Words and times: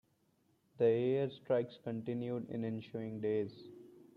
The 0.79 0.85
air 0.85 1.29
strikes 1.29 1.77
continued 1.83 2.49
in 2.49 2.65
ensuing 2.65 3.21
days. 3.21 3.53